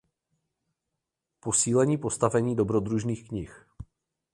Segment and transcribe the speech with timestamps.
[1.39, 3.67] Posílení postavení dobrodružných knih.